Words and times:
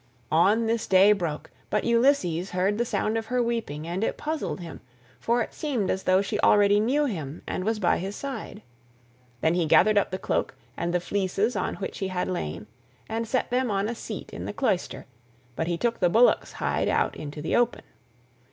On 0.31 0.65
this 0.65 0.87
the 0.87 0.93
day 0.95 1.11
broke, 1.11 1.51
but 1.69 1.83
Ulysses 1.83 2.49
heard 2.49 2.79
the 2.79 2.85
sound 2.85 3.19
of 3.19 3.27
her 3.27 3.39
weeping, 3.43 3.85
and 3.85 4.03
it 4.03 4.17
puzzled 4.17 4.59
him, 4.59 4.81
for 5.19 5.43
it 5.43 5.53
seemed 5.53 5.91
as 5.91 6.01
though 6.01 6.23
she 6.23 6.39
already 6.39 6.79
knew 6.79 7.05
him 7.05 7.43
and 7.45 7.63
was 7.63 7.77
by 7.77 7.99
his 7.99 8.15
side. 8.15 8.63
Then 9.41 9.53
he 9.53 9.67
gathered 9.67 9.99
up 9.99 10.09
the 10.09 10.17
cloak 10.17 10.55
and 10.75 10.91
the 10.91 10.99
fleeces 10.99 11.55
on 11.55 11.75
which 11.75 11.99
he 11.99 12.07
had 12.07 12.27
lain, 12.27 12.65
and 13.07 13.27
set 13.27 13.51
them 13.51 13.69
on 13.69 13.87
a 13.87 13.93
seat 13.93 14.33
in 14.33 14.45
the 14.45 14.53
cloister, 14.53 15.05
but 15.55 15.67
he 15.67 15.77
took 15.77 15.99
the 15.99 16.09
bullock's 16.09 16.53
hide 16.53 16.89
out 16.89 17.15
into 17.15 17.39
the 17.39 17.55
open. 17.55 17.83